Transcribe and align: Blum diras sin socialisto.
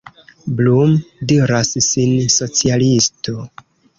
Blum 0.59 0.95
diras 1.33 1.75
sin 1.89 2.15
socialisto. 2.39 3.37